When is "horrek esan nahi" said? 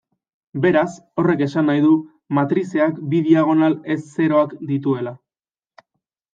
1.23-1.83